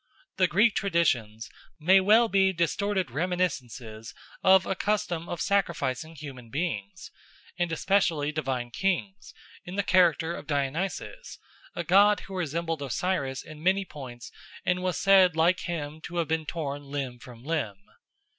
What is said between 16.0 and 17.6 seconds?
to have been torn limb from